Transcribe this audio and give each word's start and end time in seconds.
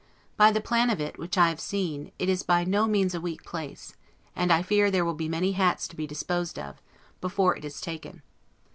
By 0.35 0.49
the 0.51 0.61
plan 0.61 0.89
of 0.89 0.99
it, 0.99 1.19
which 1.19 1.37
I 1.37 1.49
have 1.49 1.59
seen, 1.59 2.11
it 2.17 2.27
is 2.27 2.41
by 2.41 2.63
no 2.63 2.87
means 2.87 3.13
a 3.13 3.21
weak 3.21 3.43
place; 3.43 3.93
and 4.35 4.51
I 4.51 4.63
fear 4.63 4.89
there 4.89 5.05
will 5.05 5.13
be 5.13 5.29
many 5.29 5.51
hats 5.51 5.87
to 5.89 5.95
be 5.95 6.07
disposed 6.07 6.57
of, 6.57 6.81
before 7.19 7.55
it 7.55 7.63
is 7.63 7.79
taken. 7.79 8.23